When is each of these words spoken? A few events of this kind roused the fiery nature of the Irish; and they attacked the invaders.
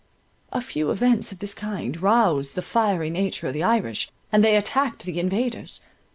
A 0.51 0.61
few 0.61 0.89
events 0.89 1.31
of 1.31 1.37
this 1.37 1.53
kind 1.53 2.01
roused 2.01 2.55
the 2.55 2.63
fiery 2.63 3.11
nature 3.11 3.49
of 3.49 3.53
the 3.53 3.61
Irish; 3.61 4.09
and 4.31 4.43
they 4.43 4.55
attacked 4.55 5.05
the 5.05 5.19
invaders. 5.19 5.81